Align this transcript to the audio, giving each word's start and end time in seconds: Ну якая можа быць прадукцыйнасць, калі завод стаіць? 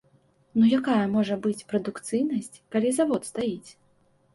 Ну 0.61 0.69
якая 0.79 1.03
можа 1.17 1.39
быць 1.45 1.67
прадукцыйнасць, 1.75 2.53
калі 2.77 2.87
завод 3.01 3.33
стаіць? 3.33 3.69